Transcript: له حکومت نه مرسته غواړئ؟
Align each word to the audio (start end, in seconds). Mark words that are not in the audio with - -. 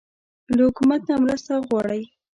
له 0.55 0.61
حکومت 0.69 1.01
نه 1.09 1.15
مرسته 1.23 1.53
غواړئ؟ 1.67 2.01